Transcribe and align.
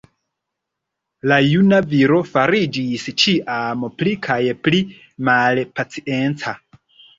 La 1.31 1.37
juna 1.47 1.81
viro 1.91 2.17
fariĝis 2.31 3.05
ĉiam 3.25 3.85
pli 4.01 4.15
kaj 4.31 4.41
pli 4.65 4.83
malpacienca. 5.31 6.59